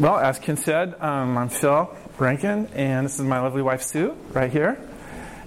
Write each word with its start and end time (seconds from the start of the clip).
Well, 0.00 0.16
as 0.16 0.38
Ken 0.38 0.56
said, 0.56 0.98
um, 0.98 1.36
I'm 1.36 1.50
Phil 1.50 1.94
Rankin, 2.16 2.68
and 2.68 3.04
this 3.04 3.18
is 3.18 3.20
my 3.26 3.38
lovely 3.38 3.60
wife 3.60 3.82
Sue, 3.82 4.16
right 4.32 4.50
here. 4.50 4.80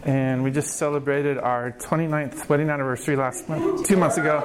And 0.03 0.43
we 0.43 0.51
just 0.51 0.75
celebrated 0.77 1.39
our 1.39 1.71
29th 1.71 2.47
wedding 2.47 2.69
anniversary 2.69 3.15
last 3.15 3.49
month, 3.49 3.87
two 3.87 3.97
months 3.97 4.17
ago. 4.17 4.43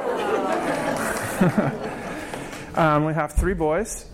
um, 2.75 3.05
we 3.05 3.13
have 3.13 3.35
three 3.35 3.53
boys. 3.53 4.07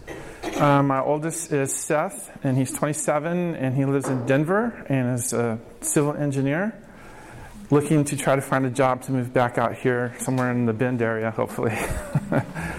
Um, 0.57 0.89
my 0.89 0.99
oldest 0.99 1.53
is 1.53 1.73
Seth, 1.73 2.45
and 2.45 2.59
he's 2.59 2.73
27, 2.73 3.55
and 3.55 3.77
he 3.77 3.85
lives 3.85 4.09
in 4.09 4.27
Denver 4.27 4.85
and 4.89 5.15
is 5.15 5.33
a 5.33 5.61
civil 5.81 6.15
engineer, 6.17 6.75
looking 7.71 8.03
to 8.07 8.17
try 8.17 8.35
to 8.35 8.43
find 8.43 8.67
a 8.67 8.71
job 8.71 9.03
to 9.03 9.13
move 9.13 9.33
back 9.33 9.59
out 9.59 9.77
here 9.77 10.13
somewhere 10.19 10.51
in 10.51 10.67
the 10.67 10.73
Bend 10.73 11.03
area, 11.03 11.31
hopefully. 11.31 11.79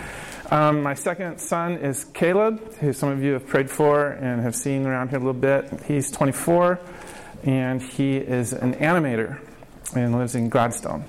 um, 0.55 0.83
my 0.83 0.93
second 0.93 1.39
son 1.39 1.73
is 1.79 2.05
Caleb, 2.05 2.75
who 2.75 2.93
some 2.93 3.09
of 3.09 3.21
you 3.21 3.33
have 3.33 3.45
prayed 3.45 3.69
for 3.69 4.07
and 4.07 4.41
have 4.41 4.55
seen 4.55 4.85
around 4.85 5.09
here 5.09 5.17
a 5.17 5.19
little 5.19 5.33
bit. 5.33 5.81
He's 5.85 6.09
24, 6.11 6.79
and 7.43 7.81
he 7.81 8.15
is 8.15 8.53
an 8.53 8.75
animator 8.75 9.37
and 9.97 10.17
lives 10.17 10.33
in 10.33 10.47
Gladstone. 10.47 11.03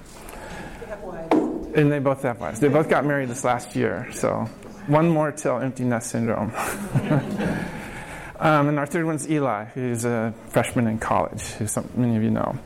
And 1.31 1.93
they 1.93 2.01
both 2.01 2.23
have 2.23 2.41
wives. 2.41 2.59
They 2.59 2.67
both 2.67 2.89
got 2.89 3.05
married 3.05 3.29
this 3.29 3.45
last 3.45 3.77
year, 3.77 4.09
so 4.13 4.47
one 4.89 5.09
more 5.09 5.31
till 5.31 5.59
empty 5.59 5.85
nest 5.85 6.11
syndrome. 6.11 6.53
um, 8.41 8.69
and 8.69 8.81
our 8.81 8.87
third 8.87 9.05
one's 9.05 9.31
Eli, 9.31 9.67
who's 9.67 10.05
a 10.05 10.35
freshman 10.49 10.89
in 10.89 10.99
college, 10.99 11.43
who 11.53 11.69
some, 11.69 11.89
many 11.95 12.17
of 12.17 12.23
you 12.25 12.31
know. 12.31 12.59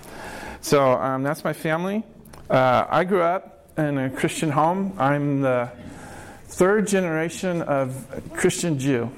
So 0.62 0.93
um, 0.93 1.24
that's 1.24 1.45
my 1.45 1.52
family. 1.52 2.05
Uh, 2.49 2.87
I 2.88 3.05
grew 3.05 3.21
up 3.21 3.69
in 3.77 3.99
a 3.99 4.09
Christian 4.09 4.49
home. 4.49 4.95
I'm 4.99 5.43
the 5.43 5.71
third 6.50 6.88
generation 6.88 7.62
of 7.62 8.06
Christian 8.34 8.78
Jew. 8.78 9.10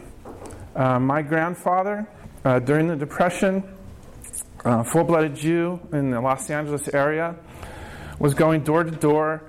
Uh, 0.77 1.01
my 1.01 1.23
grandfather, 1.23 2.07
uh, 2.45 2.59
during 2.59 2.89
the 2.89 2.97
Depression, 2.97 3.65
uh, 4.65 4.83
full 4.83 5.05
blooded 5.05 5.35
Jew 5.35 5.81
in 5.93 6.11
the 6.11 6.21
Los 6.21 6.51
Angeles 6.51 6.89
area, 6.89 7.35
was 8.19 8.35
going 8.35 8.63
door 8.65 8.85
to 8.85 8.91
door 8.91 9.43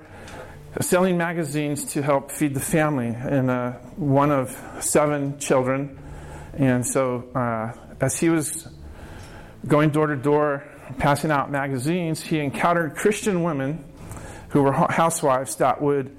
selling 0.80 1.16
magazines 1.16 1.84
to 1.92 2.02
help 2.02 2.30
feed 2.32 2.54
the 2.54 2.60
family, 2.60 3.08
and 3.08 3.50
uh, 3.50 3.72
one 3.96 4.32
of 4.32 4.58
seven 4.80 5.38
children. 5.38 5.98
And 6.54 6.84
so, 6.86 7.28
uh, 7.34 7.72
as 8.00 8.18
he 8.18 8.30
was 8.30 8.66
going 9.66 9.90
door 9.90 10.08
to 10.08 10.16
door, 10.16 10.64
passing 10.98 11.30
out 11.30 11.50
magazines, 11.50 12.22
he 12.22 12.40
encountered 12.40 12.96
Christian 12.96 13.42
women 13.42 13.84
who 14.48 14.62
were 14.62 14.72
housewives 14.72 15.56
that 15.56 15.80
would 15.80 16.16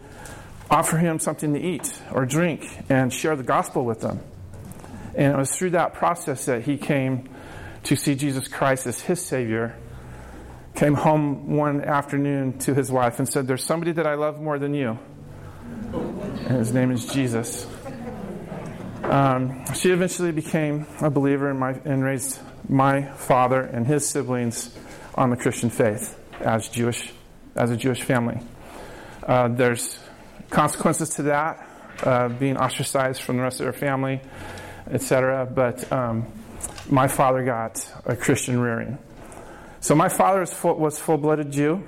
offer 0.69 0.97
him 0.97 1.19
something 1.19 1.53
to 1.53 1.59
eat 1.59 2.01
or 2.11 2.25
drink 2.25 2.67
and 2.89 3.13
share 3.13 3.35
the 3.35 3.43
gospel 3.43 3.85
with 3.85 4.01
them. 4.01 4.19
And 5.15 5.33
it 5.33 5.37
was 5.37 5.55
through 5.55 5.71
that 5.71 5.93
process 5.93 6.45
that 6.45 6.63
he 6.63 6.77
came 6.77 7.29
to 7.83 7.95
see 7.95 8.15
Jesus 8.15 8.47
Christ 8.47 8.87
as 8.87 8.99
his 9.01 9.21
Savior 9.21 9.77
came 10.75 10.93
home 10.93 11.55
one 11.55 11.81
afternoon 11.81 12.57
to 12.59 12.73
his 12.73 12.91
wife 12.91 13.19
and 13.19 13.29
said, 13.29 13.47
There's 13.47 13.63
somebody 13.63 13.93
that 13.93 14.05
I 14.05 14.15
love 14.15 14.41
more 14.41 14.59
than 14.59 14.73
you. 14.73 14.99
And 15.93 16.57
his 16.57 16.73
name 16.73 16.91
is 16.91 17.05
Jesus. 17.05 17.65
Um, 19.03 19.63
she 19.73 19.91
eventually 19.91 20.31
became 20.31 20.85
a 20.99 21.09
believer 21.09 21.53
my, 21.53 21.79
and 21.85 22.03
raised 22.03 22.39
my 22.67 23.03
father 23.13 23.61
and 23.61 23.85
his 23.85 24.07
siblings 24.07 24.75
on 25.13 25.29
the 25.29 25.37
Christian 25.37 25.69
faith 25.69 26.19
as 26.41 26.67
Jewish, 26.67 27.13
as 27.55 27.71
a 27.71 27.77
Jewish 27.77 28.01
family. 28.01 28.39
Uh, 29.23 29.47
there's 29.47 29.99
consequences 30.49 31.09
to 31.11 31.23
that, 31.23 31.67
uh, 32.03 32.29
being 32.29 32.57
ostracized 32.57 33.21
from 33.21 33.37
the 33.37 33.43
rest 33.43 33.59
of 33.59 33.65
their 33.65 33.73
family, 33.73 34.21
etc. 34.89 35.45
But 35.45 35.91
um, 35.91 36.25
my 36.89 37.07
father 37.07 37.43
got 37.43 37.85
a 38.05 38.15
Christian 38.15 38.59
rearing. 38.59 38.97
So 39.79 39.95
my 39.95 40.09
father 40.09 40.39
was 40.39 40.53
full, 40.53 40.75
was 40.75 40.99
full-blooded 40.99 41.51
Jew. 41.51 41.83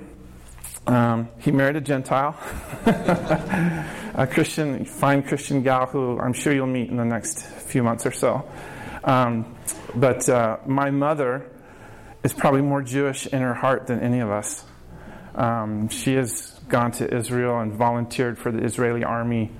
Um, 0.86 1.28
he 1.38 1.50
married 1.50 1.76
a 1.76 1.80
Gentile, 1.80 2.38
a 2.86 4.26
Christian, 4.30 4.84
fine 4.84 5.22
Christian 5.22 5.62
gal 5.62 5.86
who 5.86 6.18
I'm 6.18 6.32
sure 6.32 6.52
you'll 6.52 6.66
meet 6.66 6.88
in 6.88 6.96
the 6.96 7.04
next 7.04 7.42
few 7.42 7.82
months 7.82 8.06
or 8.06 8.12
so. 8.12 8.48
Um, 9.04 9.54
but 9.94 10.28
uh, 10.28 10.58
my 10.66 10.90
mother 10.90 11.50
is 12.22 12.32
probably 12.32 12.62
more 12.62 12.82
Jewish 12.82 13.26
in 13.26 13.42
her 13.42 13.54
heart 13.54 13.86
than 13.86 14.00
any 14.00 14.20
of 14.20 14.30
us. 14.30 14.64
Um, 15.34 15.88
she 15.88 16.14
has 16.14 16.57
gone 16.68 16.92
to 16.92 17.14
Israel 17.14 17.58
and 17.60 17.72
volunteered 17.72 18.38
for 18.38 18.52
the 18.52 18.62
Israeli 18.62 19.04
army 19.04 19.50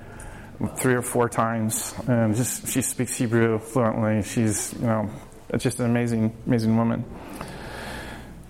three 0.76 0.94
or 0.94 1.02
four 1.02 1.28
times, 1.28 1.94
and 2.06 2.34
just 2.34 2.68
she 2.68 2.82
speaks 2.82 3.16
Hebrew 3.16 3.58
fluently. 3.58 4.22
She's 4.22 4.72
you 4.74 4.86
know 4.86 5.10
just 5.56 5.80
an 5.80 5.86
amazing, 5.86 6.36
amazing 6.46 6.76
woman. 6.76 7.04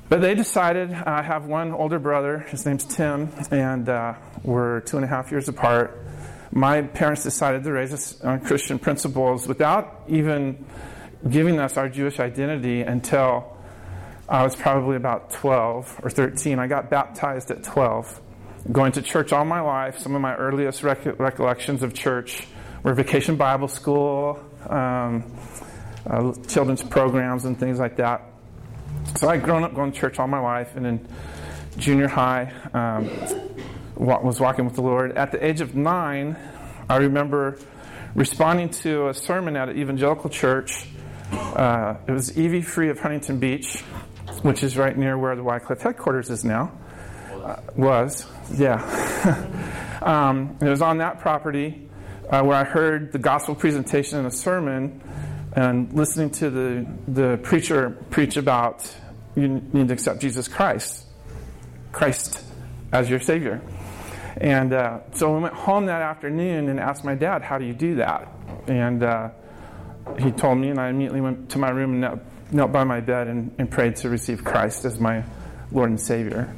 But 0.08 0.22
they 0.22 0.34
decided, 0.34 0.90
I 0.92 1.22
have 1.22 1.46
one 1.46 1.72
older 1.72 1.98
brother, 1.98 2.38
his 2.38 2.64
name's 2.64 2.84
Tim, 2.84 3.28
and 3.50 3.88
uh, 3.88 4.14
we're 4.42 4.80
two 4.80 4.96
and 4.96 5.04
a 5.04 5.08
half 5.08 5.30
years 5.30 5.48
apart. 5.48 6.02
My 6.50 6.80
parents 6.80 7.24
decided 7.24 7.62
to 7.64 7.72
raise 7.72 7.92
us 7.92 8.18
on 8.22 8.40
Christian 8.40 8.78
principles 8.78 9.46
without 9.46 10.04
even 10.08 10.64
giving 11.28 11.58
us 11.58 11.76
our 11.76 11.90
Jewish 11.90 12.20
identity 12.20 12.80
until 12.80 13.54
I 14.28 14.42
was 14.44 14.56
probably 14.56 14.96
about 14.96 15.30
12 15.30 16.00
or 16.02 16.08
13. 16.08 16.58
I 16.58 16.66
got 16.68 16.88
baptized 16.88 17.50
at 17.50 17.62
12. 17.62 18.20
Going 18.70 18.92
to 18.92 19.02
church 19.02 19.32
all 19.32 19.44
my 19.44 19.60
life, 19.60 19.98
some 19.98 20.14
of 20.14 20.20
my 20.20 20.34
earliest 20.34 20.82
rec- 20.82 21.18
recollections 21.18 21.82
of 21.82 21.94
church 21.94 22.46
were 22.82 22.92
vacation 22.92 23.36
Bible 23.36 23.68
school, 23.68 24.40
um, 24.68 25.24
uh, 26.06 26.32
children's 26.48 26.82
programs, 26.82 27.44
and 27.44 27.58
things 27.58 27.78
like 27.78 27.96
that. 27.96 28.22
So 29.16 29.28
I'd 29.28 29.42
grown 29.42 29.64
up 29.64 29.74
going 29.74 29.92
to 29.92 29.98
church 29.98 30.18
all 30.18 30.26
my 30.26 30.40
life, 30.40 30.76
and 30.76 30.86
in 30.86 31.08
junior 31.78 32.08
high, 32.08 32.52
um, 32.74 33.10
was 33.96 34.40
walking 34.40 34.64
with 34.64 34.74
the 34.74 34.82
Lord. 34.82 35.16
At 35.16 35.32
the 35.32 35.44
age 35.44 35.60
of 35.60 35.74
nine, 35.74 36.36
I 36.88 36.96
remember 36.96 37.58
responding 38.14 38.70
to 38.70 39.08
a 39.08 39.14
sermon 39.14 39.56
at 39.56 39.68
an 39.68 39.78
evangelical 39.78 40.30
church. 40.30 40.88
Uh, 41.32 41.96
it 42.06 42.12
was 42.12 42.36
EV 42.36 42.64
Free 42.64 42.90
of 42.90 42.98
Huntington 42.98 43.38
Beach, 43.38 43.80
which 44.42 44.62
is 44.62 44.76
right 44.76 44.96
near 44.96 45.16
where 45.16 45.36
the 45.36 45.42
Wycliffe 45.42 45.82
headquarters 45.82 46.30
is 46.30 46.44
now. 46.44 46.72
Uh, 47.42 47.60
was, 47.76 48.26
yeah. 48.54 49.98
um, 50.02 50.56
it 50.60 50.68
was 50.68 50.82
on 50.82 50.98
that 50.98 51.20
property 51.20 51.88
uh, 52.30 52.42
where 52.42 52.56
I 52.56 52.64
heard 52.64 53.12
the 53.12 53.18
gospel 53.18 53.54
presentation 53.54 54.18
and 54.18 54.26
a 54.26 54.30
sermon 54.30 55.00
and 55.52 55.92
listening 55.92 56.30
to 56.30 56.50
the, 56.50 56.86
the 57.08 57.38
preacher 57.38 57.90
preach 58.10 58.36
about 58.36 58.94
you 59.34 59.48
need 59.48 59.88
to 59.88 59.94
accept 59.94 60.20
Jesus 60.20 60.48
Christ, 60.48 61.06
Christ 61.92 62.44
as 62.92 63.08
your 63.08 63.20
Savior. 63.20 63.62
And 64.36 64.72
uh, 64.72 65.00
so 65.12 65.34
I 65.34 65.38
went 65.38 65.54
home 65.54 65.86
that 65.86 66.02
afternoon 66.02 66.68
and 66.68 66.78
asked 66.78 67.04
my 67.04 67.14
dad, 67.14 67.42
How 67.42 67.58
do 67.58 67.64
you 67.64 67.72
do 67.72 67.96
that? 67.96 68.28
And 68.66 69.02
uh, 69.02 69.30
he 70.18 70.30
told 70.30 70.58
me, 70.58 70.68
and 70.68 70.78
I 70.78 70.88
immediately 70.88 71.20
went 71.20 71.50
to 71.50 71.58
my 71.58 71.70
room 71.70 71.92
and 71.92 72.00
knelt, 72.00 72.20
knelt 72.52 72.72
by 72.72 72.84
my 72.84 73.00
bed 73.00 73.28
and, 73.28 73.54
and, 73.58 73.70
prayed 73.70 73.96
to 73.96 74.08
receive 74.08 74.44
Christ 74.44 74.84
as 74.84 74.98
my 74.98 75.24
Lord 75.72 75.90
and 75.90 76.00
Savior. 76.00 76.54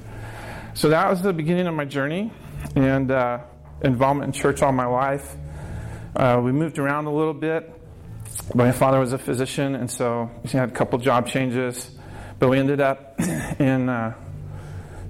So 0.74 0.88
that 0.88 1.08
was 1.10 1.22
the 1.22 1.32
beginning 1.32 1.66
of 1.66 1.74
my 1.74 1.84
journey 1.84 2.32
and 2.76 3.10
uh, 3.10 3.40
involvement 3.82 4.34
in 4.34 4.40
church 4.40 4.62
all 4.62 4.72
my 4.72 4.86
life. 4.86 5.34
Uh, 6.14 6.40
we 6.42 6.52
moved 6.52 6.78
around 6.78 7.06
a 7.06 7.12
little 7.12 7.34
bit 7.34 7.80
my 8.54 8.72
father 8.72 8.98
was 8.98 9.12
a 9.12 9.18
physician, 9.18 9.74
and 9.74 9.90
so 9.90 10.30
he 10.44 10.56
had 10.56 10.70
a 10.70 10.72
couple 10.72 10.98
job 10.98 11.26
changes. 11.26 11.90
But 12.38 12.48
we 12.48 12.58
ended 12.58 12.80
up 12.80 13.14
in 13.58 13.88
uh, 13.88 14.14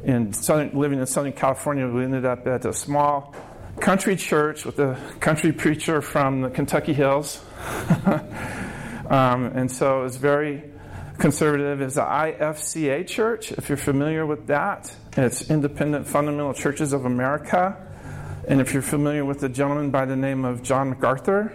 in 0.04 0.32
southern, 0.32 0.78
living 0.78 0.99
in 0.99 1.06
Southern 1.06 1.32
California. 1.32 1.87
We 1.88 2.04
ended 2.04 2.25
up 2.25 2.47
at 2.47 2.65
a 2.65 2.72
small 2.72 3.34
country 3.81 4.16
church 4.16 4.65
with 4.65 4.78
a 4.78 4.99
country 5.20 5.53
preacher 5.53 6.03
from 6.03 6.43
the 6.43 6.50
Kentucky 6.50 6.93
Hills, 6.93 7.43
um, 9.08 9.44
and 9.46 9.70
so 9.70 10.00
it 10.00 10.05
was 10.05 10.17
very 10.17 10.69
conservative. 11.20 11.82
is 11.82 11.94
the 11.94 12.02
IFCA 12.02 13.06
church, 13.06 13.52
if 13.52 13.69
you're 13.69 13.78
familiar 13.78 14.25
with 14.25 14.46
that. 14.46 14.94
It's 15.17 15.50
Independent 15.50 16.06
Fundamental 16.06 16.55
Churches 16.55 16.93
of 16.94 17.05
America. 17.05 17.76
And 18.49 18.61
if 18.61 18.72
you're 18.72 18.82
familiar 18.82 19.25
with 19.25 19.43
a 19.43 19.49
gentleman 19.49 19.90
by 19.90 20.06
the 20.06 20.17
name 20.17 20.44
of 20.46 20.62
John 20.62 20.90
MacArthur, 20.90 21.52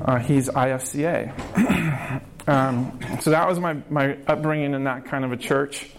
uh, 0.00 0.18
he's 0.20 0.48
IFCA. 0.48 2.22
um, 2.46 2.98
so 3.20 3.30
that 3.30 3.48
was 3.48 3.58
my, 3.58 3.74
my 3.90 4.18
upbringing 4.28 4.72
in 4.72 4.84
that 4.84 5.06
kind 5.06 5.24
of 5.24 5.32
a 5.32 5.36
church. 5.36 5.90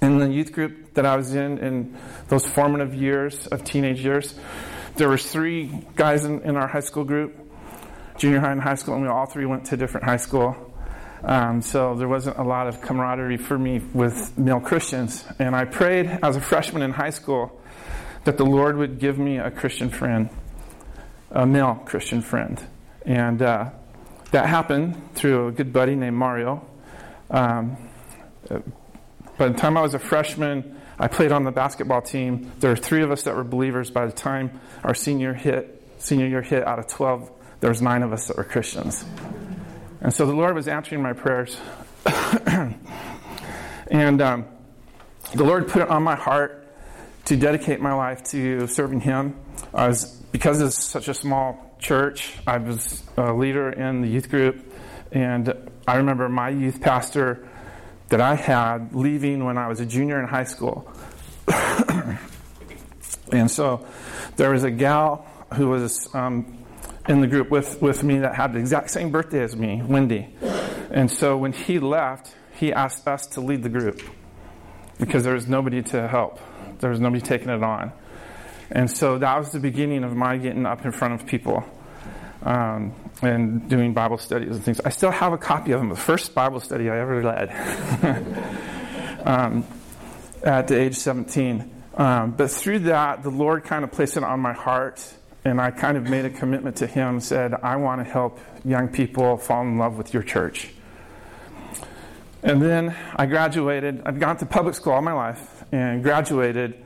In 0.00 0.18
the 0.18 0.28
youth 0.28 0.52
group 0.52 0.94
that 0.94 1.04
I 1.04 1.16
was 1.16 1.34
in, 1.34 1.58
in 1.58 1.98
those 2.28 2.46
formative 2.46 2.94
years 2.94 3.46
of 3.48 3.62
teenage 3.62 4.02
years, 4.02 4.38
there 4.96 5.08
was 5.08 5.30
three 5.30 5.84
guys 5.96 6.24
in, 6.24 6.40
in 6.42 6.56
our 6.56 6.66
high 6.66 6.80
school 6.80 7.04
group, 7.04 7.36
junior 8.16 8.40
high 8.40 8.52
and 8.52 8.60
high 8.60 8.76
school, 8.76 8.94
and 8.94 9.02
we 9.02 9.08
all 9.08 9.26
three 9.26 9.44
went 9.44 9.66
to 9.66 9.76
different 9.76 10.06
high 10.06 10.16
school. 10.16 10.69
Um, 11.22 11.62
so 11.62 11.94
there 11.94 12.08
wasn't 12.08 12.38
a 12.38 12.42
lot 12.42 12.66
of 12.66 12.80
camaraderie 12.80 13.36
for 13.36 13.58
me 13.58 13.80
with 13.92 14.36
male 14.38 14.60
Christians. 14.60 15.24
And 15.38 15.54
I 15.54 15.64
prayed 15.64 16.06
as 16.22 16.36
a 16.36 16.40
freshman 16.40 16.82
in 16.82 16.92
high 16.92 17.10
school 17.10 17.60
that 18.24 18.36
the 18.36 18.44
Lord 18.44 18.76
would 18.76 18.98
give 18.98 19.18
me 19.18 19.38
a 19.38 19.50
Christian 19.50 19.90
friend 19.90 20.30
a 21.30 21.46
male 21.46 21.80
Christian 21.84 22.22
friend. 22.22 22.60
And 23.06 23.40
uh, 23.40 23.70
that 24.32 24.46
happened 24.46 25.14
through 25.14 25.48
a 25.48 25.52
good 25.52 25.72
buddy 25.72 25.94
named 25.94 26.16
Mario. 26.16 26.66
Um, 27.30 27.76
by 29.38 29.48
the 29.48 29.54
time 29.54 29.76
I 29.76 29.82
was 29.82 29.94
a 29.94 29.98
freshman, 29.98 30.80
I 30.98 31.08
played 31.08 31.32
on 31.32 31.44
the 31.44 31.52
basketball 31.52 32.02
team. 32.02 32.52
There 32.60 32.70
were 32.70 32.76
three 32.76 33.02
of 33.02 33.10
us 33.10 33.22
that 33.22 33.34
were 33.34 33.44
believers. 33.44 33.90
By 33.90 34.06
the 34.06 34.12
time 34.12 34.60
our 34.84 34.94
senior 34.94 35.32
hit, 35.32 35.82
senior 35.98 36.26
year 36.26 36.42
hit, 36.42 36.66
out 36.66 36.78
of 36.78 36.88
12, 36.88 37.30
there 37.60 37.70
was 37.70 37.80
nine 37.80 38.02
of 38.02 38.12
us 38.12 38.26
that 38.28 38.36
were 38.36 38.44
Christians. 38.44 39.04
And 40.00 40.12
so 40.12 40.24
the 40.26 40.32
Lord 40.32 40.54
was 40.54 40.66
answering 40.66 41.02
my 41.02 41.12
prayers. 41.12 41.56
and 43.90 44.22
um, 44.22 44.46
the 45.34 45.44
Lord 45.44 45.68
put 45.68 45.82
it 45.82 45.88
on 45.88 46.02
my 46.02 46.16
heart 46.16 46.66
to 47.26 47.36
dedicate 47.36 47.80
my 47.80 47.92
life 47.92 48.24
to 48.24 48.66
serving 48.66 49.00
Him. 49.00 49.36
I 49.74 49.88
was, 49.88 50.06
because 50.32 50.60
it's 50.60 50.82
such 50.82 51.08
a 51.08 51.14
small 51.14 51.76
church, 51.78 52.34
I 52.46 52.56
was 52.58 53.02
a 53.16 53.32
leader 53.32 53.70
in 53.70 54.00
the 54.00 54.08
youth 54.08 54.30
group. 54.30 54.72
And 55.12 55.70
I 55.86 55.96
remember 55.96 56.28
my 56.28 56.48
youth 56.48 56.80
pastor 56.80 57.48
that 58.08 58.20
I 58.20 58.34
had 58.36 58.94
leaving 58.94 59.44
when 59.44 59.58
I 59.58 59.68
was 59.68 59.80
a 59.80 59.86
junior 59.86 60.20
in 60.20 60.26
high 60.28 60.44
school. 60.44 60.90
and 63.32 63.50
so 63.50 63.86
there 64.36 64.50
was 64.50 64.64
a 64.64 64.70
gal 64.70 65.26
who 65.54 65.68
was 65.68 66.12
um, 66.14 66.58
in 67.10 67.20
the 67.20 67.26
group 67.26 67.50
with, 67.50 67.82
with 67.82 68.04
me 68.04 68.20
that 68.20 68.36
had 68.36 68.52
the 68.52 68.60
exact 68.60 68.88
same 68.88 69.10
birthday 69.10 69.42
as 69.42 69.56
me, 69.56 69.82
Wendy. 69.82 70.28
And 70.92 71.10
so 71.10 71.36
when 71.36 71.52
he 71.52 71.80
left, 71.80 72.32
he 72.54 72.72
asked 72.72 73.06
us 73.08 73.26
to 73.28 73.40
lead 73.40 73.64
the 73.64 73.68
group 73.68 74.00
because 74.98 75.24
there 75.24 75.34
was 75.34 75.48
nobody 75.48 75.82
to 75.82 76.06
help. 76.06 76.38
There 76.78 76.88
was 76.88 77.00
nobody 77.00 77.20
taking 77.20 77.48
it 77.48 77.64
on. 77.64 77.92
And 78.70 78.88
so 78.88 79.18
that 79.18 79.36
was 79.38 79.50
the 79.50 79.58
beginning 79.58 80.04
of 80.04 80.14
my 80.14 80.36
getting 80.36 80.64
up 80.64 80.84
in 80.84 80.92
front 80.92 81.14
of 81.14 81.26
people 81.26 81.64
um, 82.42 82.94
and 83.22 83.68
doing 83.68 83.92
Bible 83.92 84.18
studies 84.18 84.50
and 84.50 84.62
things. 84.62 84.80
I 84.80 84.90
still 84.90 85.10
have 85.10 85.32
a 85.32 85.38
copy 85.38 85.72
of 85.72 85.80
them, 85.80 85.88
the 85.88 85.96
first 85.96 86.32
Bible 86.32 86.60
study 86.60 86.88
I 86.88 87.00
ever 87.00 87.24
led 87.24 87.50
um, 89.26 89.64
at 90.44 90.68
the 90.68 90.78
age 90.78 90.94
17. 90.94 91.82
Um, 91.94 92.30
but 92.30 92.52
through 92.52 92.80
that, 92.80 93.24
the 93.24 93.30
Lord 93.30 93.64
kind 93.64 93.82
of 93.82 93.90
placed 93.90 94.16
it 94.16 94.22
on 94.22 94.38
my 94.38 94.52
heart, 94.52 95.04
and 95.44 95.60
I 95.60 95.70
kind 95.70 95.96
of 95.96 96.08
made 96.08 96.24
a 96.24 96.30
commitment 96.30 96.76
to 96.76 96.86
Him, 96.86 97.20
said, 97.20 97.54
I 97.54 97.76
want 97.76 98.04
to 98.04 98.10
help 98.10 98.38
young 98.64 98.88
people 98.88 99.36
fall 99.36 99.62
in 99.62 99.78
love 99.78 99.96
with 99.96 100.12
your 100.12 100.22
church. 100.22 100.68
And 102.42 102.60
then 102.62 102.96
I 103.16 103.26
graduated. 103.26 104.02
I'd 104.06 104.18
gone 104.18 104.36
to 104.38 104.46
public 104.46 104.74
school 104.74 104.94
all 104.94 105.02
my 105.02 105.12
life 105.12 105.64
and 105.72 106.02
graduated 106.02 106.82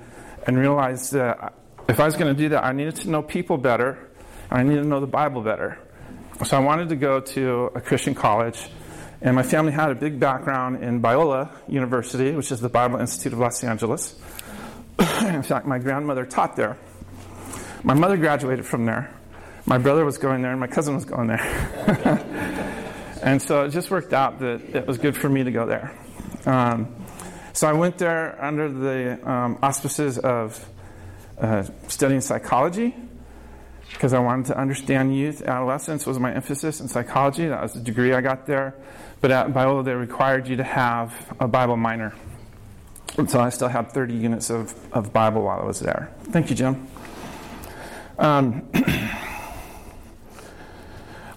and 0.46 0.58
realized 0.58 1.12
that 1.12 1.54
if 1.88 2.00
I 2.00 2.04
was 2.04 2.16
going 2.16 2.34
to 2.34 2.40
do 2.40 2.48
that, 2.50 2.64
I 2.64 2.72
needed 2.72 2.96
to 2.96 3.10
know 3.10 3.22
people 3.22 3.56
better 3.56 4.10
I 4.54 4.62
needed 4.62 4.82
to 4.82 4.88
know 4.88 5.00
the 5.00 5.06
Bible 5.06 5.42
better. 5.42 5.78
So 6.44 6.56
I 6.56 6.60
wanted 6.60 6.88
to 6.90 6.96
go 6.96 7.20
to 7.20 7.72
a 7.74 7.80
Christian 7.80 8.14
college. 8.14 8.68
And 9.20 9.34
my 9.34 9.42
family 9.42 9.72
had 9.72 9.90
a 9.90 9.94
big 9.94 10.20
background 10.20 10.84
in 10.84 11.00
Biola 11.02 11.50
University, 11.66 12.32
which 12.32 12.52
is 12.52 12.60
the 12.60 12.68
Bible 12.68 13.00
Institute 13.00 13.32
of 13.32 13.38
Los 13.38 13.64
Angeles. 13.64 14.14
in 14.98 15.42
fact, 15.42 15.66
my 15.66 15.78
grandmother 15.78 16.26
taught 16.26 16.56
there. 16.56 16.76
My 17.84 17.92
mother 17.92 18.16
graduated 18.16 18.64
from 18.64 18.86
there. 18.86 19.14
My 19.66 19.76
brother 19.76 20.06
was 20.06 20.16
going 20.16 20.40
there, 20.40 20.52
and 20.52 20.58
my 20.58 20.66
cousin 20.66 20.94
was 20.94 21.04
going 21.04 21.26
there. 21.26 21.40
and 23.22 23.40
so 23.42 23.64
it 23.64 23.70
just 23.70 23.90
worked 23.90 24.14
out 24.14 24.38
that 24.38 24.74
it 24.74 24.86
was 24.86 24.96
good 24.96 25.14
for 25.14 25.28
me 25.28 25.44
to 25.44 25.50
go 25.50 25.66
there. 25.66 25.94
Um, 26.46 26.94
so 27.52 27.68
I 27.68 27.74
went 27.74 27.98
there 27.98 28.42
under 28.42 28.70
the 28.70 29.30
um, 29.30 29.58
auspices 29.62 30.18
of 30.18 30.66
uh, 31.38 31.64
studying 31.88 32.22
psychology 32.22 32.96
because 33.92 34.14
I 34.14 34.18
wanted 34.18 34.46
to 34.46 34.58
understand 34.58 35.14
youth. 35.14 35.42
Adolescence 35.42 36.06
was 36.06 36.18
my 36.18 36.34
emphasis 36.34 36.80
in 36.80 36.88
psychology. 36.88 37.46
That 37.48 37.62
was 37.62 37.74
the 37.74 37.80
degree 37.80 38.14
I 38.14 38.22
got 38.22 38.46
there. 38.46 38.74
But 39.20 39.30
at 39.30 39.48
Biola, 39.48 39.84
they 39.84 39.94
required 39.94 40.48
you 40.48 40.56
to 40.56 40.64
have 40.64 41.36
a 41.38 41.46
Bible 41.46 41.76
minor. 41.76 42.14
And 43.18 43.30
so 43.30 43.40
I 43.40 43.50
still 43.50 43.68
had 43.68 43.92
30 43.92 44.14
units 44.14 44.50
of, 44.50 44.74
of 44.92 45.12
Bible 45.12 45.42
while 45.42 45.60
I 45.60 45.64
was 45.64 45.80
there. 45.80 46.14
Thank 46.24 46.48
you, 46.48 46.56
Jim. 46.56 46.88
Um, 48.18 48.68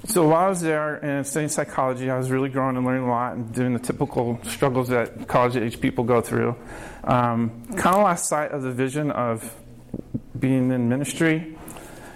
so 0.06 0.28
while 0.28 0.46
I 0.46 0.50
was 0.50 0.62
there 0.62 0.96
and 0.96 1.26
studying 1.26 1.50
psychology, 1.50 2.10
I 2.10 2.18
was 2.18 2.30
really 2.30 2.50
growing 2.50 2.78
and 2.78 2.86
learning 2.86 3.04
a 3.04 3.10
lot 3.10 3.36
and 3.36 3.54
doing 3.54 3.74
the 3.74 3.80
typical 3.80 4.40
struggles 4.44 4.90
that 4.90 5.28
college 5.28 5.56
age 5.56 5.82
people 5.82 6.04
go 6.04 6.22
through. 6.22 6.56
Um, 7.04 7.66
kind 7.76 7.96
of 7.96 8.04
lost 8.04 8.28
sight 8.28 8.52
of 8.52 8.62
the 8.62 8.72
vision 8.72 9.12
of 9.12 9.54
being 10.38 10.72
in 10.72 10.90
ministry. 10.90 11.56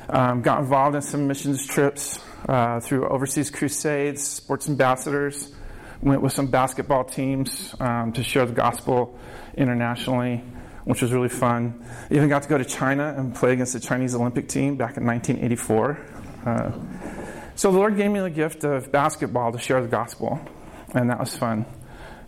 Um, 0.09 0.41
got 0.41 0.59
involved 0.59 0.95
in 0.95 1.01
some 1.01 1.27
missions 1.27 1.65
trips 1.65 2.19
uh, 2.47 2.79
through 2.81 3.07
overseas 3.07 3.49
crusades, 3.49 4.21
sports 4.23 4.67
ambassadors, 4.67 5.53
went 6.01 6.21
with 6.21 6.33
some 6.33 6.47
basketball 6.47 7.03
teams 7.03 7.75
um, 7.79 8.11
to 8.13 8.23
share 8.23 8.45
the 8.45 8.53
gospel 8.53 9.17
internationally, 9.55 10.43
which 10.85 11.01
was 11.01 11.11
really 11.11 11.29
fun. 11.29 11.85
Even 12.09 12.29
got 12.29 12.43
to 12.43 12.49
go 12.49 12.57
to 12.57 12.65
China 12.65 13.13
and 13.17 13.35
play 13.35 13.53
against 13.53 13.73
the 13.73 13.79
Chinese 13.79 14.15
Olympic 14.15 14.47
team 14.47 14.75
back 14.75 14.97
in 14.97 15.05
1984. 15.05 15.99
Uh, 16.45 16.71
so 17.55 17.71
the 17.71 17.77
Lord 17.77 17.97
gave 17.97 18.09
me 18.11 18.19
the 18.19 18.29
gift 18.29 18.63
of 18.63 18.91
basketball 18.91 19.51
to 19.51 19.59
share 19.59 19.81
the 19.81 19.87
gospel, 19.87 20.39
and 20.93 21.09
that 21.09 21.19
was 21.19 21.37
fun. 21.37 21.65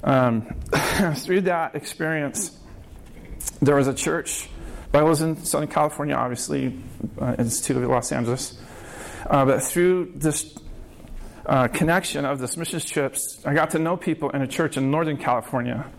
Um, 0.04 0.42
through 1.16 1.42
that 1.42 1.76
experience, 1.76 2.58
there 3.62 3.76
was 3.76 3.88
a 3.88 3.94
church 3.94 4.50
I 4.96 5.02
was 5.02 5.22
in 5.22 5.44
Southern 5.44 5.70
California, 5.70 6.14
obviously, 6.14 6.80
uh, 7.20 7.36
Institute 7.40 7.78
of 7.78 7.90
Los 7.90 8.12
Angeles. 8.12 8.60
Uh, 9.28 9.44
but 9.44 9.64
through 9.64 10.14
this 10.16 10.56
uh, 11.48 11.68
connection 11.68 12.26
of 12.26 12.38
this 12.38 12.58
missions 12.58 12.86
trips, 12.86 13.42
I 13.44 13.56
got 13.56 13.72
to 13.72 13.80
know 13.80 13.98
people 13.98 14.30
in 14.30 14.44
a 14.44 14.48
church 14.48 14.78
in 14.78 14.92
Northern 14.92 15.18
California. 15.18 15.90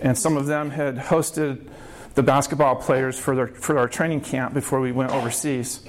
And 0.00 0.16
some 0.16 0.36
of 0.36 0.46
them 0.46 0.70
had 0.70 0.96
hosted 0.96 1.68
the 2.14 2.22
basketball 2.22 2.76
players 2.76 3.18
for, 3.18 3.34
their, 3.34 3.48
for 3.48 3.78
our 3.78 3.88
training 3.88 4.20
camp 4.20 4.54
before 4.54 4.80
we 4.80 4.92
went 4.92 5.12
overseas. 5.12 5.84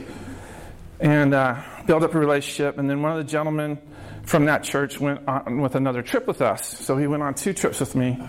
And 0.99 1.33
uh, 1.33 1.61
built 1.85 2.03
up 2.03 2.13
a 2.13 2.19
relationship. 2.19 2.77
And 2.77 2.89
then 2.89 3.01
one 3.01 3.11
of 3.11 3.17
the 3.17 3.29
gentlemen 3.31 3.79
from 4.23 4.45
that 4.45 4.63
church 4.63 4.99
went 4.99 5.27
on 5.27 5.61
with 5.61 5.75
another 5.75 6.01
trip 6.01 6.27
with 6.27 6.41
us. 6.41 6.67
So 6.67 6.97
he 6.97 7.07
went 7.07 7.23
on 7.23 7.33
two 7.33 7.53
trips 7.53 7.79
with 7.79 7.95
me 7.95 8.19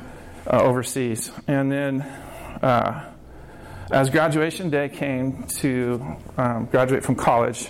uh, 0.46 0.62
overseas. 0.62 1.30
And 1.46 1.70
then 1.70 2.00
uh, 2.62 3.12
as 3.90 4.08
graduation 4.08 4.70
day 4.70 4.88
came 4.88 5.44
to 5.58 6.16
um, 6.36 6.66
graduate 6.66 7.04
from 7.04 7.16
college, 7.16 7.68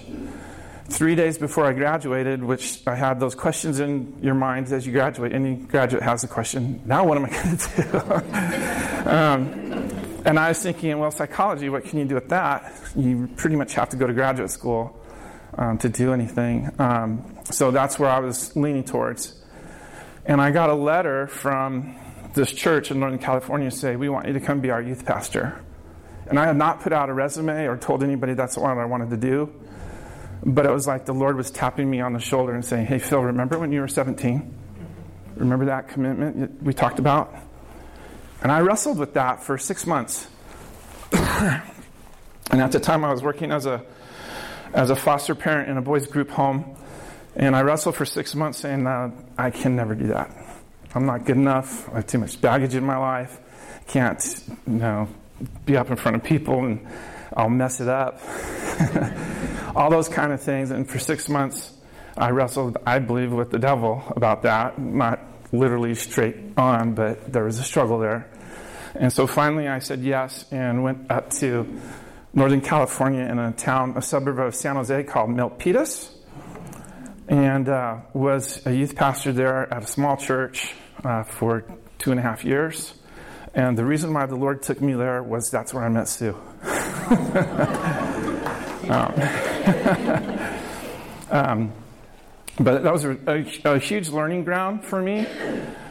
three 0.91 1.15
days 1.15 1.39
before 1.39 1.65
I 1.65 1.73
graduated, 1.73 2.43
which 2.43 2.83
I 2.87 2.95
had 2.95 3.21
those 3.21 3.35
questions 3.35 3.81
in 3.81 4.19
your 4.23 4.35
minds 4.35 4.73
as 4.73 4.87
you 4.87 4.93
graduate. 4.93 5.33
Any 5.33 5.55
graduate 5.55 6.03
has 6.03 6.25
a 6.25 6.29
question. 6.29 6.83
Now, 6.85 7.05
what 7.07 7.17
am 7.17 7.25
I 7.25 7.31
going 7.31 7.57
to 7.57 7.83
do? 7.83 9.09
um, 9.11 9.71
and 10.27 10.39
I 10.39 10.49
was 10.49 10.63
thinking, 10.63 10.99
well, 10.99 11.11
psychology, 11.11 11.69
what 11.69 11.85
can 11.85 11.99
you 11.99 12.05
do 12.05 12.17
with 12.17 12.29
that? 12.29 12.73
You 12.97 13.29
pretty 13.37 13.57
much 13.57 13.75
have 13.75 13.89
to 13.91 13.97
go 13.97 14.07
to 14.07 14.13
graduate 14.13 14.51
school 14.51 15.01
um, 15.57 15.79
to 15.79 15.89
do 15.89 16.13
anything. 16.13 16.71
Um, 16.79 17.39
so 17.45 17.71
that's 17.71 17.99
where 17.99 18.11
I 18.11 18.19
was 18.19 18.55
leaning 18.57 18.85
towards. 18.85 19.41
And 20.27 20.41
I 20.41 20.51
got 20.51 20.71
a 20.71 20.75
letter 20.75 21.27
from 21.29 21.97
this 22.35 22.53
church 22.53 22.91
in 22.91 23.01
Northern 23.01 23.19
California 23.19 23.71
say, 23.71 23.97
We 23.97 24.09
want 24.09 24.27
you 24.27 24.35
to 24.35 24.41
come 24.41 24.61
be 24.61 24.71
our 24.71 24.83
youth 24.83 25.05
pastor. 25.05 25.61
And 26.29 26.39
I 26.39 26.47
had 26.47 26.57
not 26.57 26.81
put 26.81 26.93
out 26.93 27.09
a 27.09 27.13
resume 27.13 27.67
or 27.67 27.77
told 27.77 28.03
anybody 28.03 28.35
that's 28.35 28.57
what 28.57 28.77
I 28.77 28.85
wanted 28.85 29.11
to 29.11 29.17
do. 29.17 29.53
But 30.45 30.67
it 30.67 30.71
was 30.71 30.87
like 30.87 31.05
the 31.05 31.13
Lord 31.13 31.37
was 31.37 31.51
tapping 31.51 31.91
me 31.91 32.01
on 32.01 32.13
the 32.13 32.21
shoulder 32.21 32.55
and 32.55 32.65
saying, 32.65 32.87
Hey, 32.87 32.99
Phil, 32.99 33.21
remember 33.21 33.59
when 33.59 33.73
you 33.73 33.81
were 33.81 33.89
17? 33.89 34.55
Remember 35.37 35.67
that 35.67 35.89
commitment 35.89 36.63
we 36.63 36.73
talked 36.73 36.99
about? 36.99 37.35
And 38.43 38.51
I 38.51 38.61
wrestled 38.61 38.99
with 38.99 39.15
that 39.15 39.43
for 39.43 39.59
six 39.59 39.87
months. 39.87 40.27
and 41.13 41.63
at 42.53 42.73
the 42.73 42.81
time, 42.81 43.05
I 43.05 43.13
was 43.13 43.23
working 43.23 43.53
as 43.53 43.67
a, 43.67 43.85
as 44.73 44.91
a 44.91 44.97
foster 44.97 45.35
parent 45.35 45.69
in 45.69 45.77
a 45.77 45.83
boys' 45.83 46.07
group 46.07 46.31
home. 46.31 46.77
And 47.37 47.55
I 47.55 47.63
wrestled 47.63 47.97
for 47.97 48.05
six 48.05 48.35
months 48.35 48.59
saying, 48.59 48.87
uh, 48.87 49.11
I 49.37 49.51
can 49.51 49.77
never 49.77 49.95
do 49.95 50.09
that. 50.09 50.31
I'm 50.95 51.07
not 51.07 51.25
good 51.25 51.37
enough. 51.37 51.89
I 51.91 51.97
have 51.97 52.07
too 52.07 52.19
much 52.19 52.41
baggage 52.41 52.75
in 52.75 52.85
my 52.85 52.97
life. 52.97 53.39
Can't, 53.87 54.45
you 54.67 54.75
know, 54.75 55.09
be 55.65 55.77
up 55.77 55.91
in 55.91 55.97
front 55.97 56.17
of 56.17 56.25
people 56.25 56.65
and 56.65 56.87
I'll 57.37 57.49
mess 57.49 57.81
it 57.81 57.89
up. 57.89 58.21
All 59.77 59.91
those 59.91 60.09
kind 60.09 60.33
of 60.33 60.41
things. 60.41 60.71
And 60.71 60.89
for 60.89 60.99
six 60.99 61.29
months, 61.29 61.73
I 62.17 62.31
wrestled, 62.31 62.77
I 62.87 62.99
believe, 62.99 63.33
with 63.33 63.51
the 63.51 63.59
devil 63.59 64.03
about 64.17 64.43
that. 64.43 64.79
Not 64.79 65.21
literally 65.53 65.95
straight 65.95 66.37
on, 66.57 66.95
but 66.95 67.33
there 67.33 67.45
was 67.45 67.59
a 67.59 67.65
struggle 67.65 67.99
there. 67.99 68.29
And 68.95 69.13
so 69.13 69.27
finally 69.27 69.69
I 69.69 69.79
said 69.79 70.01
yes 70.01 70.45
and 70.51 70.83
went 70.83 71.11
up 71.11 71.31
to 71.35 71.81
Northern 72.33 72.61
California 72.61 73.23
in 73.23 73.39
a 73.39 73.53
town, 73.53 73.95
a 73.97 74.03
suburb 74.03 74.39
of 74.39 74.55
San 74.55 74.77
Jose 74.77 75.05
called 75.05 75.31
Milpitas. 75.31 76.11
And 77.29 77.69
uh, 77.69 77.99
was 78.13 78.67
a 78.67 78.75
youth 78.75 78.97
pastor 78.97 79.33
there 79.33 79.73
at 79.73 79.85
a 79.85 79.87
small 79.87 80.17
church 80.17 80.75
uh, 81.05 81.23
for 81.23 81.65
two 81.99 82.11
and 82.11 82.19
a 82.19 82.23
half 82.23 82.45
years. 82.45 82.93
And 83.55 83.79
the 83.79 83.85
reason 83.85 84.13
why 84.13 84.27
the 84.27 84.37
Lord 84.37 84.63
took 84.63 84.81
me 84.81 84.95
there 84.95 85.23
was 85.23 85.51
that's 85.51 85.73
where 85.73 85.85
I 85.85 85.89
met 85.89 86.09
Sue. 86.09 86.37
um, 88.91 90.47
Um, 91.31 91.73
but 92.59 92.83
that 92.83 92.93
was 92.93 93.05
a, 93.05 93.17
a, 93.27 93.75
a, 93.75 93.79
huge 93.79 94.09
learning 94.09 94.45
ground 94.45 94.85
for 94.85 95.01
me. 95.01 95.27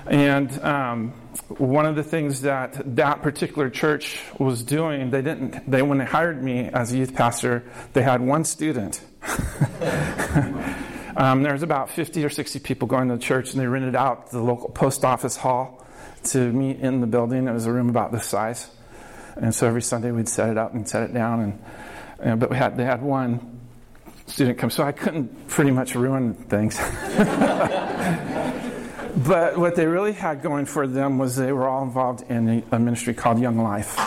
And 0.06 0.52
um, 0.62 1.12
one 1.58 1.86
of 1.86 1.96
the 1.96 2.04
things 2.04 2.42
that 2.42 2.96
that 2.98 3.22
particular 3.22 3.70
church 3.70 4.20
was 4.38 4.64
doing, 4.64 5.10
they 5.10 5.22
didn't, 5.22 5.70
they, 5.70 5.82
when 5.82 5.98
they 5.98 6.06
hired 6.06 6.44
me 6.44 6.66
as 6.66 6.94
a 6.94 6.98
youth 6.98 7.16
pastor, 7.16 7.64
they 7.94 8.02
had 8.02 8.22
one 8.22 8.44
student. 8.44 9.02
um, 11.16 11.42
there 11.42 11.54
was 11.54 11.64
about 11.64 11.90
50 11.90 12.24
or 12.26 12.30
60 12.30 12.60
people 12.60 12.88
going 12.88 13.08
to 13.08 13.16
the 13.16 13.22
church, 13.22 13.52
and 13.52 13.62
they 13.62 13.68
rented 13.68 13.96
out 13.96 14.30
the 14.32 14.42
local 14.42 14.70
post 14.70 15.06
office 15.06 15.38
hall 15.38 15.86
to 16.26 16.52
meet 16.52 16.80
in 16.80 17.00
the 17.02 17.08
building. 17.08 17.48
It 17.48 17.54
was 17.54 17.66
a 17.66 17.72
room 17.72 17.90
about 17.90 18.12
this 18.12 18.26
size. 18.26 18.70
And 19.42 19.56
so 19.56 19.68
every 19.68 19.82
Sunday 19.82 20.12
we'd 20.12 20.28
set 20.28 20.50
it 20.50 20.58
up 20.58 20.74
and 20.74 20.88
set 20.88 21.04
it 21.04 21.14
down. 21.14 21.40
And, 21.42 21.64
and 22.20 22.40
but 22.40 22.50
we 22.50 22.58
had, 22.58 22.76
they 22.78 22.84
had 22.84 23.02
one 23.02 23.60
student 24.26 24.58
come, 24.58 24.70
so 24.70 24.84
I 24.84 24.92
couldn't 24.92 25.48
pretty 25.48 25.72
much 25.72 25.96
ruin 25.96 26.34
things. 26.34 26.78
but 29.18 29.58
what 29.58 29.76
they 29.76 29.88
really 29.88 30.12
had 30.12 30.42
going 30.42 30.66
for 30.66 30.88
them 30.88 31.18
was 31.18 31.36
they 31.36 31.54
were 31.54 31.68
all 31.68 31.84
involved 31.84 32.30
in 32.30 32.64
a 32.72 32.80
ministry 32.80 33.14
called 33.14 33.40
Young 33.40 33.58
Life. 33.58 33.98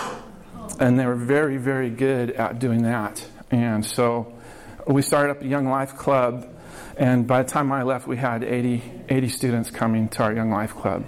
And 0.79 0.99
they 0.99 1.07
were 1.07 1.17
very, 1.17 1.57
very 1.57 1.91
good 1.91 2.31
at 2.33 2.59
doing 2.59 2.83
that. 2.83 3.25
And 3.51 3.85
so 3.85 4.35
we 4.87 5.03
started 5.03 5.31
up 5.31 5.43
a 5.43 5.47
Young 5.47 5.67
Life 5.67 5.97
Club. 5.97 6.49
And 6.97 7.27
by 7.27 7.43
the 7.43 7.49
time 7.49 7.73
I 7.73 7.83
left, 7.85 8.07
we 8.07 8.17
had 8.19 8.45
80, 8.45 8.83
80 9.09 9.29
students 9.29 9.71
coming 9.71 10.09
to 10.11 10.23
our 10.25 10.33
Young 10.35 10.51
Life 10.51 10.75
Club. 10.75 11.07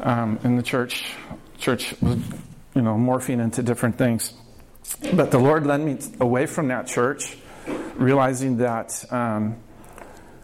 Um, 0.00 0.40
and 0.42 0.58
the 0.58 0.62
church, 0.62 1.14
church 1.58 1.94
was, 2.00 2.18
you 2.74 2.82
know, 2.82 2.94
morphing 2.94 3.42
into 3.42 3.62
different 3.62 3.98
things. 3.98 4.34
But 5.14 5.30
the 5.30 5.38
Lord 5.38 5.66
led 5.66 5.80
me 5.80 5.98
away 6.20 6.46
from 6.46 6.68
that 6.68 6.86
church 6.86 7.36
realizing 7.94 8.58
that 8.58 9.04
um, 9.12 9.56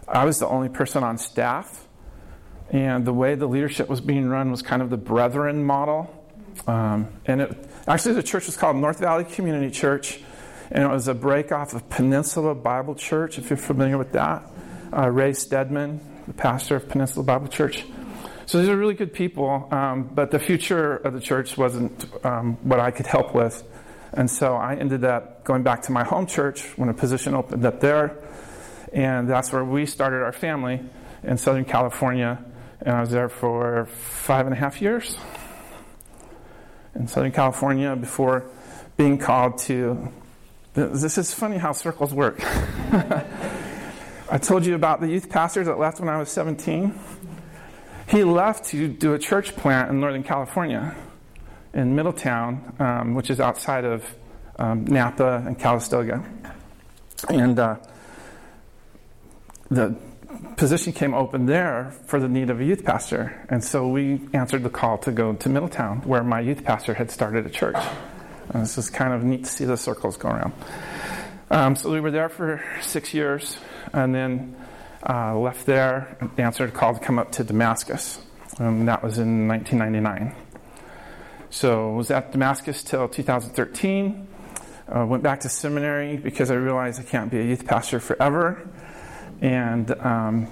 I 0.07 0.25
was 0.25 0.39
the 0.39 0.47
only 0.47 0.69
person 0.69 1.03
on 1.03 1.19
staff, 1.19 1.87
and 2.71 3.05
the 3.05 3.13
way 3.13 3.35
the 3.35 3.47
leadership 3.47 3.89
was 3.89 4.01
being 4.01 4.29
run 4.29 4.51
was 4.51 4.63
kind 4.63 4.83
of 4.83 4.91
the 4.91 4.97
brethren 4.97 5.65
model. 5.65 6.15
Um, 6.67 7.09
and 7.27 7.41
it, 7.43 7.69
actually, 7.87 8.15
the 8.15 8.23
church 8.23 8.47
was 8.47 8.57
called 8.57 8.77
North 8.77 8.99
Valley 8.99 9.25
Community 9.25 9.71
Church, 9.71 10.21
and 10.71 10.85
it 10.85 10.89
was 10.89 11.09
a 11.09 11.15
break 11.15 11.53
off 11.53 11.73
of 11.75 11.89
Peninsula 11.89 12.55
Bible 12.55 12.95
Church, 12.95 13.39
if 13.39 13.51
you're 13.51 13.57
familiar 13.57 13.99
with 13.99 14.13
that. 14.13 14.43
Uh, 14.93 15.09
Ray 15.09 15.33
Stedman, 15.33 16.01
the 16.27 16.35
pastor 16.35 16.77
of 16.77 16.89
Peninsula 16.89 17.25
Bible 17.25 17.49
Church. 17.49 17.85
So 18.49 18.59
these 18.61 18.71
are 18.71 18.77
really 18.79 18.95
good 18.95 19.13
people, 19.13 19.69
um, 19.71 20.05
but 20.05 20.31
the 20.31 20.39
future 20.39 20.97
of 20.97 21.13
the 21.13 21.21
church 21.21 21.59
wasn't 21.59 22.07
um, 22.25 22.55
what 22.63 22.81
I 22.81 22.91
could 22.91 23.07
help 23.07 23.35
with. 23.35 23.63
And 24.15 24.31
so 24.31 24.57
I 24.57 24.75
ended 24.75 25.05
up 25.05 25.45
going 25.45 25.63
back 25.63 25.83
to 25.83 25.93
my 25.93 26.03
home 26.03 26.27
church 26.27 26.63
when 26.79 26.89
a 26.89 26.95
position 26.95 27.35
opened 27.35 27.67
up 27.67 27.81
there. 27.81 28.17
And 28.91 29.29
that's 29.29 29.53
where 29.53 29.63
we 29.63 29.85
started 29.85 30.23
our 30.23 30.33
family 30.33 30.81
in 31.25 31.37
Southern 31.37 31.67
California. 31.67 32.43
And 32.81 32.97
I 32.97 33.01
was 33.01 33.11
there 33.11 33.29
for 33.29 33.85
five 33.85 34.47
and 34.47 34.55
a 34.55 34.59
half 34.59 34.81
years 34.81 35.15
in 36.95 37.07
Southern 37.07 37.33
California 37.33 37.95
before 37.97 38.51
being 38.97 39.19
called 39.19 39.59
to. 39.59 40.11
This 40.73 41.19
is 41.19 41.35
funny 41.35 41.59
how 41.59 41.73
circles 41.73 42.15
work. 42.15 42.41
I 44.31 44.39
told 44.41 44.65
you 44.65 44.75
about 44.75 45.03
the 45.03 45.09
youth 45.09 45.29
pastor 45.29 45.65
that 45.65 45.79
left 45.79 46.01
when 46.01 46.09
I 46.09 46.17
was 46.17 46.31
17. 46.31 46.99
He 48.09 48.25
left 48.25 48.67
to 48.67 48.89
do 48.89 49.13
a 49.13 49.19
church 49.19 49.55
plant 49.55 49.91
in 49.91 50.01
Northern 50.01 50.23
California 50.23 50.97
in 51.75 51.95
Middletown, 51.95 52.75
um, 52.79 53.15
which 53.15 53.29
is 53.29 53.39
outside 53.39 53.85
of 53.85 54.03
um, 54.59 54.87
Napa 54.87 55.45
and 55.47 55.59
Calistoga. 55.59 56.25
And 57.29 57.59
uh, 57.59 57.77
the 59.71 59.95
position 60.57 60.95
came 60.95 61.13
open 61.13 61.45
there 61.45 61.95
for 62.07 62.19
the 62.19 62.29
need 62.29 62.49
of 62.49 62.61
a 62.61 62.65
youth 62.65 62.83
pastor. 62.83 63.47
And 63.51 63.63
so 63.63 63.89
we 63.89 64.21
answered 64.33 64.63
the 64.63 64.71
call 64.71 64.97
to 64.99 65.13
go 65.13 65.35
to 65.35 65.49
Middletown, 65.51 66.01
where 66.03 66.25
my 66.25 66.41
youth 66.41 66.65
pastor 66.65 66.95
had 66.95 67.11
started 67.11 67.45
a 67.45 67.51
church. 67.51 67.77
And 68.49 68.63
this 68.63 68.79
is 68.79 68.89
kind 68.89 69.13
of 69.13 69.23
neat 69.23 69.45
to 69.45 69.51
see 69.51 69.67
the 69.67 69.77
circles 69.77 70.17
go 70.17 70.29
around. 70.29 70.55
Um, 71.51 71.77
so 71.77 71.93
we 71.93 72.01
were 72.01 72.11
there 72.11 72.31
for 72.31 72.65
six 72.81 73.13
years 73.13 73.59
and 73.93 74.15
then 74.15 74.57
uh, 75.07 75.39
left 75.39 75.67
there, 75.67 76.17
answered 76.37 76.71
a 76.71 76.73
call 76.73 76.95
to 76.95 77.01
come 77.01 77.19
up 77.19 77.33
to 77.33 77.45
Damascus. 77.45 78.21
And 78.59 78.89
that 78.89 79.03
was 79.03 79.19
in 79.19 79.47
1999. 79.47 80.35
So 81.51 81.93
was 81.93 82.11
at 82.11 82.33
Damascus 82.33 82.83
till 82.83 83.09
2013. 83.09 84.27
Uh, 84.89 85.07
went 85.07 85.23
back 85.23 85.41
to 85.41 85.49
seminary 85.49 86.17
because 86.17 86.51
I 86.51 86.55
realized 86.55 87.01
I 87.01 87.05
can't 87.05 87.31
be 87.31 87.39
a 87.39 87.45
youth 87.45 87.67
pastor 87.67 88.01
forever. 88.01 88.69
And 89.41 89.91
um, 90.01 90.49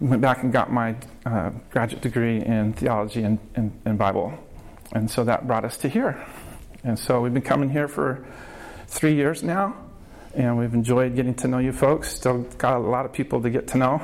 went 0.00 0.20
back 0.20 0.42
and 0.42 0.52
got 0.52 0.70
my 0.72 0.96
uh, 1.24 1.50
graduate 1.70 2.02
degree 2.02 2.42
in 2.42 2.72
theology 2.72 3.22
and, 3.22 3.38
and, 3.54 3.80
and, 3.84 3.96
Bible. 3.96 4.36
And 4.92 5.10
so 5.10 5.24
that 5.24 5.46
brought 5.46 5.64
us 5.64 5.78
to 5.78 5.88
here. 5.88 6.24
And 6.84 6.98
so 6.98 7.20
we've 7.20 7.32
been 7.32 7.42
coming 7.42 7.70
here 7.70 7.88
for 7.88 8.26
three 8.88 9.14
years 9.14 9.42
now. 9.42 9.76
And 10.36 10.58
we've 10.58 10.74
enjoyed 10.74 11.16
getting 11.16 11.34
to 11.36 11.48
know 11.48 11.58
you 11.58 11.72
folks. 11.72 12.14
Still 12.14 12.42
got 12.58 12.76
a 12.76 12.78
lot 12.78 13.06
of 13.06 13.12
people 13.12 13.40
to 13.40 13.48
get 13.48 13.68
to 13.68 13.78
know. 13.78 14.02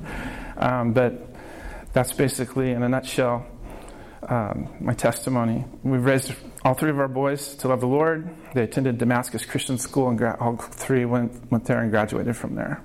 um, 0.56 0.94
but 0.94 1.28
that's 1.92 2.14
basically, 2.14 2.70
in 2.70 2.82
a 2.82 2.88
nutshell, 2.88 3.46
um, 4.26 4.68
my 4.80 4.94
testimony. 4.94 5.66
We've 5.82 6.04
raised 6.04 6.32
all 6.64 6.74
three 6.74 6.90
of 6.90 6.98
our 6.98 7.08
boys 7.08 7.54
to 7.56 7.68
love 7.68 7.80
the 7.80 7.86
Lord. 7.86 8.34
They 8.54 8.62
attended 8.62 8.96
Damascus 8.96 9.44
Christian 9.44 9.76
School, 9.76 10.08
and 10.08 10.16
gra- 10.16 10.38
all 10.40 10.56
three 10.56 11.04
went, 11.04 11.50
went 11.52 11.66
there 11.66 11.80
and 11.80 11.90
graduated 11.90 12.36
from 12.36 12.54
there. 12.54 12.82